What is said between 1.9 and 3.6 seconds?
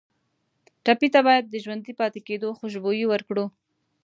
پاتې کېدو خوشبويي ورکړو.